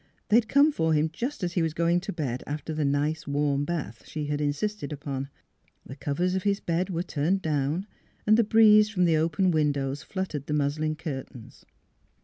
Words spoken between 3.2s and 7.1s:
warm bath" she insisted upon. The covers of his bed were